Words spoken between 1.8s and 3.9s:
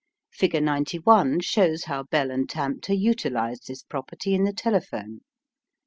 how Bell and Tamter utilised this